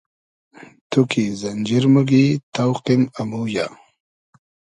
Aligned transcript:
تو 0.89 0.99
کی 1.11 1.23
زئنجیر 1.41 1.83
موگی 1.93 2.25
تۆقیم 2.53 3.03
امویۂ 3.19 3.65